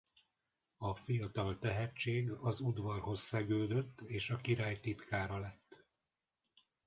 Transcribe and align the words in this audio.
A 0.77 0.95
fiatal 0.95 1.59
tehetség 1.59 2.31
az 2.31 2.59
udvarhoz 2.59 3.19
szegődött 3.21 4.01
és 4.01 4.29
a 4.29 4.37
király 4.37 4.79
titkára 4.79 5.37
lett. 5.39 5.85